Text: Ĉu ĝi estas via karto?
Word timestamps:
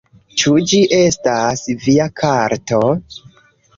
Ĉu 0.43 0.53
ĝi 0.69 0.79
estas 0.99 1.63
via 1.85 2.09
karto? 2.23 2.81